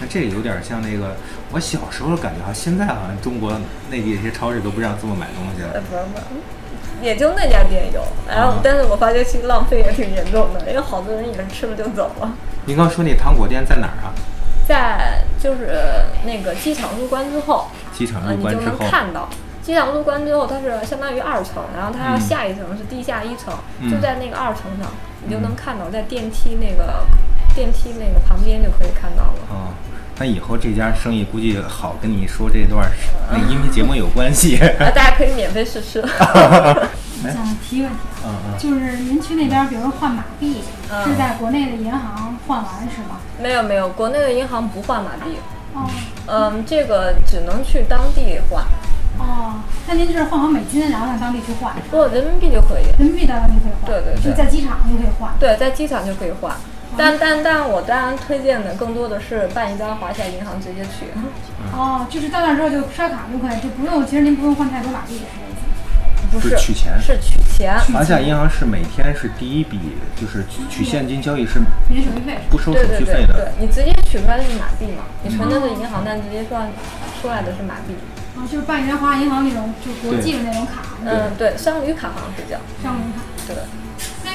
[0.00, 1.14] 那这有点像那个
[1.52, 3.52] 我小时候的感觉哈，现在好像中国
[3.90, 5.82] 内地这些超市都不让这么买东西呃，了。
[5.90, 6.24] 不是不是，
[7.00, 8.02] 也就那家店有。
[8.28, 12.32] 然后啊，但是我发现其实浪费也挺严重的，因为好多人也是吃了就走了。
[12.66, 14.12] 您刚说那糖果店在哪儿啊？
[14.68, 15.74] 在就是
[16.24, 19.28] 那个机场入关之后，机场入关之后能，看到。
[19.62, 24.90] 机场入关之后，它是相当于二层，然后它要嗯下一层是地下一层，嗯就在那个二层上，
[25.22, 27.04] 你就能嗯看到，在电梯那个
[27.54, 29.29] 电梯那个旁边就可以看到
[30.20, 32.92] 那以后这家生意估计好跟你说这段儿
[33.32, 34.58] 那个音频节目有关系。
[34.78, 36.04] 啊，大家可以免费试吃。
[37.22, 40.60] 想提一个问题啊，嗯嗯，就是您去那边，比如说换马币，
[40.90, 43.16] 嗯是在国内的银行换完是吗？
[43.40, 45.38] 没有没有，国内的银行不换马币，
[45.72, 45.88] 哦
[46.26, 48.62] 嗯，这个只能去当地换，
[49.18, 49.54] 哦，
[49.88, 52.84] 那您就是换成美金，然后让当地去换，不过人民币就可以。
[52.98, 55.32] 人民币到当地可以换，对对对就在机场就可以换。
[55.38, 56.54] 对，在机场就可以换。
[56.96, 61.06] 但但但我当然推荐的更多的是办一张华夏银行直接去。
[61.72, 66.30] 哦，就是到那之后就刷卡就可以，就不用，其实您不用换太多马币，是这意思吗？
[66.32, 67.78] 不是是取钱是取钱。
[67.92, 69.78] 华夏银行是每天是第一笔，
[70.20, 72.38] 就是取取现金交易是免手续费？
[72.50, 73.34] 不收手续费的。
[73.34, 75.04] 对对，你直接取出来的是马币嘛？
[75.22, 76.68] 你存的是银行，但直接算
[77.20, 77.94] 出来的是马币。
[78.36, 82.58] 啊，就是办一张华夏银行那种就国际的那种卡，嗯，对，商旅卡好像是叫。
[82.82, 83.22] 商务卡。
[83.46, 83.89] 对，那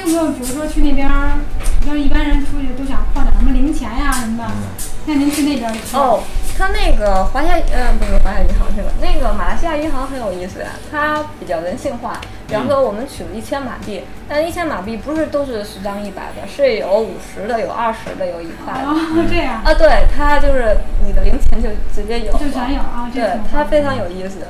[0.05, 1.39] 有没有比如说去那边儿，
[1.83, 4.53] 像一般人出去都想换点什么零钱呀、什么的，
[5.07, 6.21] 那您去那边儿也是哦，
[6.55, 12.21] 它那个华夏，呃，不是华夏银行这个，那个马来西亚银行很有意思呀，它比较人性化。
[12.47, 18.87] 比方说，我们取了一千马币，但一千马币不是都是十张一百的，是有五十的，有二十的，有一块的。
[18.87, 19.63] 哦，这样。
[19.63, 24.45] 啊，对，它就是你的零钱就直接有，就全有啊，对，它非常有意思。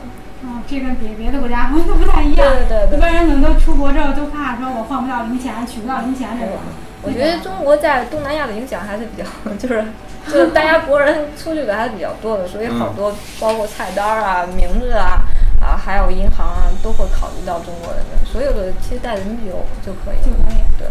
[0.45, 2.47] 哦，这跟别别的国家好像都不太一样。
[2.47, 6.55] 对对对一般人可能都出国之后都怕说我换不到零钱，取不到零钱这种。
[7.01, 9.25] 我觉得中国在东南亚的影响还是比较，
[9.57, 9.83] 就是
[10.27, 15.21] 就是大家国人出去的还是比较多的，所以好多包括菜单儿啊、名字啊
[15.61, 18.25] 啊，还有银行啊，都会考虑到中国人的。
[18.25, 19.51] 所有的其实带人民币
[19.85, 20.23] 就可以了。
[20.25, 20.87] 就可以，对，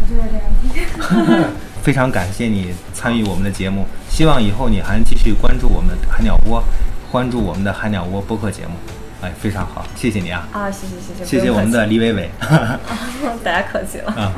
[0.00, 1.50] 我就是这样。
[1.82, 6.62] 非常感谢你参与我们的节目，希望以后你还继续关注我们海鸟窝，
[7.16, 8.74] 关注我们的海鸟窝播客节目。
[9.22, 12.30] 哎，非常好，谢谢你啊，啊，谢谢谢谢，谢谢我们的李伟伟。
[13.42, 14.12] 大家客气了。
[14.12, 14.34] 啊。